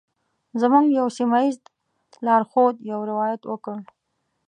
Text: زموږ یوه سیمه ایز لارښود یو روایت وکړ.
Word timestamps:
زموږ 0.61 0.85
یوه 0.97 1.11
سیمه 1.17 1.37
ایز 1.43 1.57
لارښود 2.25 2.75
یو 2.91 2.99
روایت 3.09 3.41
وکړ. 3.45 3.77